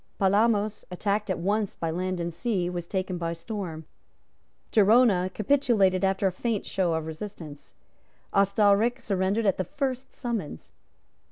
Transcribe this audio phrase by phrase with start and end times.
[0.19, 3.85] Palamos, attacked at once by land and sea, was taken by storm.
[4.71, 7.75] Gerona capitulated after a faint show of resistance.
[8.33, 10.71] Ostalric surrendered at the first summons.